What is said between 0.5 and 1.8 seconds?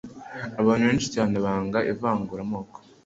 Abantu benshi cyane banga